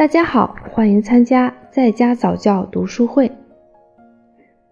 [0.00, 3.30] 大家好，欢迎参加在家早教读书会。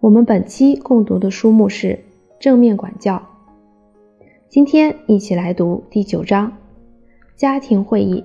[0.00, 1.88] 我们本期共读的书目是
[2.40, 3.16] 《正面管教》。
[4.48, 6.56] 今天一起来读第九章：
[7.36, 8.24] 家庭会议。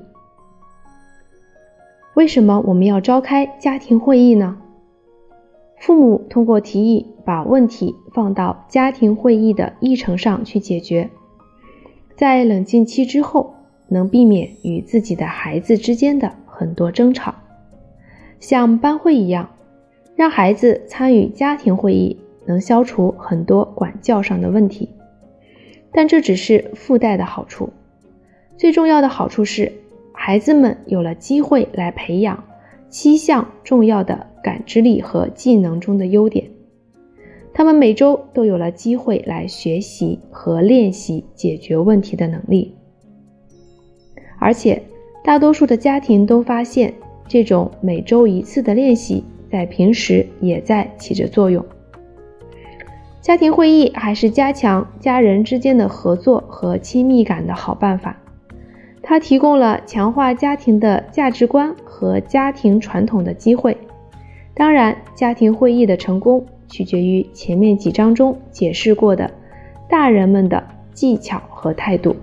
[2.14, 4.58] 为什么我们要召开家庭会议呢？
[5.82, 11.10] 父母通过提议把问题放到家庭会议的议程上去解决，
[12.16, 13.56] 在冷静期之后，
[13.90, 17.34] 能避免与自己的孩子之间的很多争吵。
[18.40, 19.50] 像班会一样，
[20.16, 24.90] 让孩子参与家庭会议，能消除很多管教上的问题。
[25.92, 27.70] 但这只是附带的好处，
[28.58, 29.72] 最重要的好处是，
[30.12, 32.44] 孩子们有了机会来培养
[32.90, 34.28] 七项重要的。
[34.44, 36.46] 感知力和技能中的优点，
[37.54, 42.76] 他们每周都有了机会来学习和练习解决问题的能力。
[44.38, 44.84] 而且，
[45.24, 46.94] 大多数的家庭都发现，
[47.28, 51.66] 这种每周一次的练习在平时也在起着作用。
[53.22, 58.18] 家庭会议还是加强家人之间的合作和亲密感的好办法。
[59.02, 63.78] 它提供了强化家庭的价值观和家庭传统的机会。
[64.54, 69.32] 当然，家庭会议的成功取决于前面几章中解释过的
[69.90, 70.62] 大人们的
[70.94, 72.14] 技巧和态度。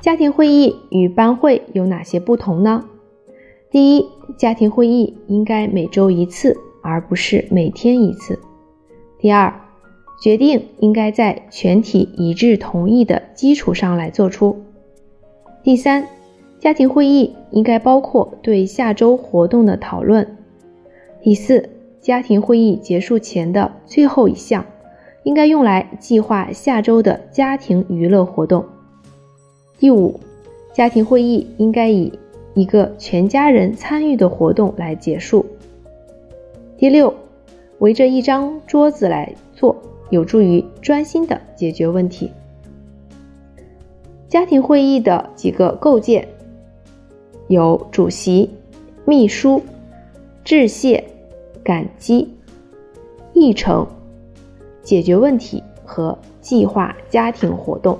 [0.00, 2.84] 家庭会议与班会有哪些不同呢？
[3.70, 8.38] 第一，家庭会议应该每周一次，而不是每天一次。
[9.18, 9.52] 第二，
[10.22, 14.56] 决定应该在全体一致同意的基础上来做出。
[15.62, 16.06] 第三。
[16.60, 20.36] 家庭会议应该包括对下周活动的讨论。
[21.22, 21.68] 第四，
[22.00, 24.66] 家庭会议结束前的最后一项，
[25.22, 28.64] 应该用来计划下周的家庭娱乐活动。
[29.78, 30.18] 第五，
[30.74, 32.12] 家庭会议应该以
[32.54, 35.46] 一个全家人参与的活动来结束。
[36.76, 37.14] 第六，
[37.78, 39.76] 围着一张桌子来做，
[40.10, 42.30] 有助于专心的解决问题。
[44.28, 46.26] 家庭会议的几个构建。
[47.46, 48.50] 有主席、
[49.06, 49.62] 秘书、
[50.44, 51.02] 致谢、
[51.64, 52.28] 感激、
[53.32, 53.86] 议程、
[54.82, 57.98] 解决问题和计划家庭活动。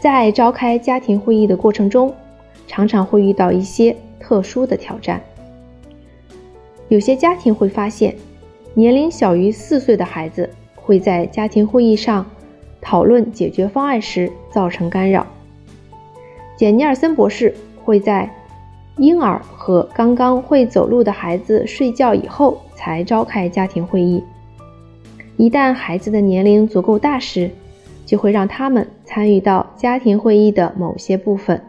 [0.00, 2.12] 在召开家庭会议的过程中，
[2.66, 5.20] 常常会遇到一些特殊的挑战。
[6.88, 8.16] 有些家庭会发现，
[8.72, 12.24] 年龄小于四岁的孩子会在家庭会议上
[12.80, 15.26] 讨论解决方案时造成干扰。
[16.56, 18.28] 简尼尔森博士会在
[18.96, 24.24] 婴儿和刚刚会走路的孩子睡觉以后才召开家庭会议。
[25.36, 27.50] 一旦孩子的年龄足够大时，
[28.10, 31.62] 就会让他们参与到家庭会议的某些部分。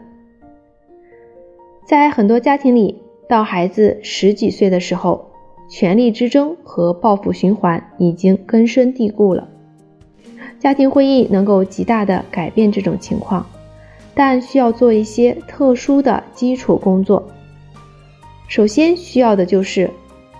[1.86, 5.30] 在很多家庭里，到孩子十几岁的时候，
[5.68, 9.48] 权力之争和报复循环已经根深蒂固了。
[10.58, 13.46] 家庭会议能够极大的改变这种情况。
[14.12, 17.22] 但需要做一些特殊的基础工作。
[18.48, 19.88] 首先需要的就是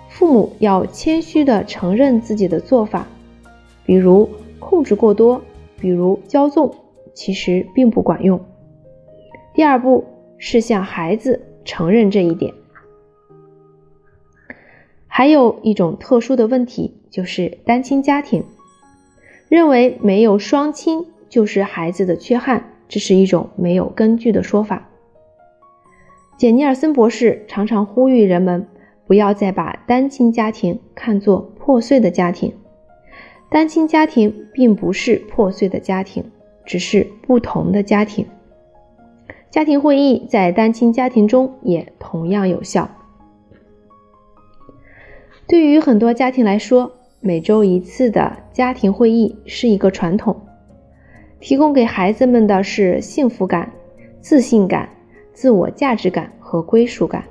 [0.09, 3.07] 父母要谦虚地承认自己的做法，
[3.87, 5.41] 比如控制过多，
[5.83, 6.73] 比如骄纵，
[7.13, 8.41] 其实并不管用。
[9.53, 10.05] 第二步
[10.39, 12.55] 是向孩子承认这一点。
[15.09, 18.45] 还有一种特殊的问题就是单亲家庭，
[19.49, 22.69] 认为没有双亲就是孩子的缺憾。
[22.89, 24.89] 这是一种没有根据的说法。
[26.37, 28.69] 简尼尔森博士常常呼吁人们
[29.07, 32.55] 不要再把单亲家庭看作破碎的家庭。
[33.53, 36.25] 单亲家庭并不是破碎的家庭，
[36.65, 38.27] 只是不同的家庭。
[39.51, 42.89] 家庭会议在单亲家庭中也同样有效。
[45.47, 50.35] 对于很多家庭来说，每周一次的家庭会议是一个传统。
[51.39, 53.71] 提供给孩子们的是幸福感、
[54.23, 54.89] 自信感、
[55.35, 57.25] 自我价值感和归属感。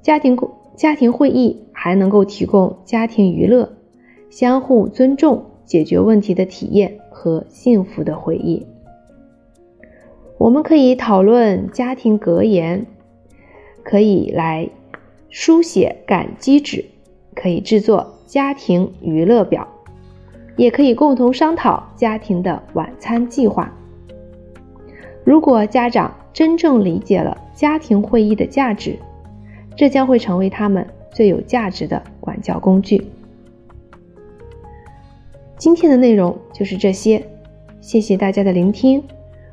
[0.00, 0.38] 家庭
[0.74, 3.70] 家庭会议还能够提供家庭娱乐、
[4.36, 8.66] 相互尊重、解决问题的体验和幸福的回忆。
[10.38, 12.84] 我们可以讨论家庭格言，
[13.84, 14.68] 可以来
[15.30, 16.84] 书写感激纸，
[17.36, 19.68] 可以制作家庭娱乐表。
[20.56, 23.72] 也可以共同商讨家庭的晚餐计划。
[25.22, 28.98] 如果家长真正理解了家庭会议的价值，
[29.76, 33.06] 这将会成为他们最有价值的管教工具。
[35.64, 37.26] 今天的内容就是这些，
[37.80, 39.02] 谢谢大家的聆听，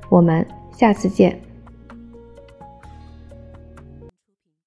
[0.09, 0.45] 我们。
[0.77, 1.39] 下次见。